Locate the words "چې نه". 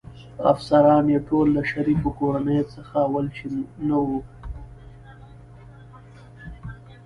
3.37-3.97